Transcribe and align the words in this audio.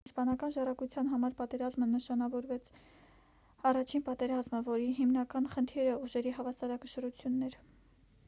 իսպանական 0.07 0.53
ժառանգության 0.53 1.09
համար 1.09 1.33
պատերազմը 1.41 1.87
նշանավորեց 1.89 2.69
առաջին 3.71 4.05
պատերազմը 4.07 4.61
որի 4.69 4.87
հիմնական 5.01 5.49
խնդիրը 5.51 5.93
ուժերի 6.07 6.31
հավասարակշռությունն 6.39 7.45
էր 7.51 7.59